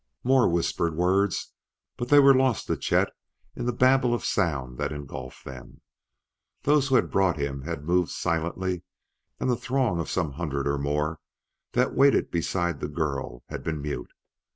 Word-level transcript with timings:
More 0.23 0.49
whispered 0.49 0.95
words, 0.95 1.53
but 1.95 2.09
they 2.09 2.17
were 2.17 2.33
lost 2.33 2.65
to 2.65 2.75
Chet 2.75 3.11
in 3.55 3.67
the 3.67 3.71
babel 3.71 4.15
of 4.15 4.25
sound 4.25 4.79
that 4.79 4.91
engulfed 4.91 5.45
them. 5.45 5.81
Those 6.63 6.87
who 6.87 6.95
had 6.95 7.11
brought 7.11 7.37
him 7.37 7.61
had 7.61 7.85
moved 7.85 8.09
silently, 8.09 8.81
and 9.39 9.47
the 9.47 9.55
throng 9.55 9.99
of 9.99 10.09
some 10.09 10.31
hundred 10.31 10.67
or 10.67 10.79
more 10.79 11.19
that 11.73 11.93
waited 11.93 12.31
beside 12.31 12.79
the 12.79 12.87
girl 12.87 13.43
had 13.49 13.63
been 13.63 13.79
mute. 13.79 14.09